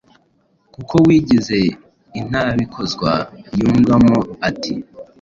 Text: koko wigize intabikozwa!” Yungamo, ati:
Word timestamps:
koko 0.73 0.95
wigize 1.07 1.59
intabikozwa!” 2.19 3.11
Yungamo, 3.59 4.17
ati: 4.49 4.73